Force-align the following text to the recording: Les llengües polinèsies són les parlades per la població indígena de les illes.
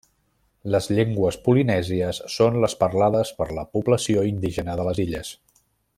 Les 0.75 0.87
llengües 0.99 1.37
polinèsies 1.47 2.21
són 2.37 2.57
les 2.65 2.75
parlades 2.81 3.33
per 3.43 3.49
la 3.59 3.67
població 3.77 4.25
indígena 4.31 4.79
de 4.81 4.89
les 4.89 5.03
illes. 5.09 5.35